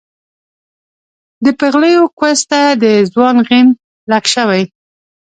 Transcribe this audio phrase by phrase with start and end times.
[1.43, 3.65] د پېغلې و کوس ته د ځوان غڼ
[4.11, 4.63] لک شوی